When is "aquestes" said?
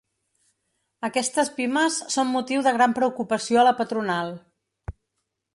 1.07-1.51